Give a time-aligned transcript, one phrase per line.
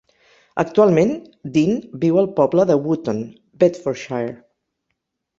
[0.61, 1.09] Actualment,
[1.57, 3.19] Dean viu al poble de Wootton,
[3.65, 4.33] Bedfordshire.